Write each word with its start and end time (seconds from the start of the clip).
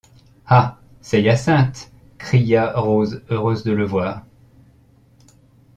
Ah! 0.47 0.79
c’est 1.01 1.21
Hyacinthe! 1.21 1.91
cria 2.17 2.73
Rose, 2.73 3.21
heureuse 3.29 3.61
de 3.63 3.71
le 3.71 3.85
voir. 3.85 4.25